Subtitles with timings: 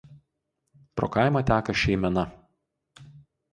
[0.99, 2.25] Pro kaimą teka Šeimena.